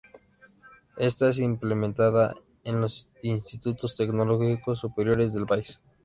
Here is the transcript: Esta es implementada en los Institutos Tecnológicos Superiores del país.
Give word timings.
Esta 0.97 1.29
es 1.29 1.37
implementada 1.37 2.33
en 2.63 2.81
los 2.81 3.07
Institutos 3.21 3.95
Tecnológicos 3.95 4.79
Superiores 4.79 5.31
del 5.31 5.45
país. 5.45 5.79